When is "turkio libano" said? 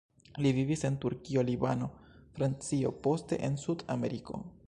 1.03-1.89